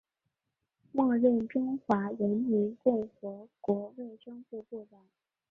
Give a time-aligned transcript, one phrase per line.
[0.93, 4.99] 末任中华人民共和国卫生部部长。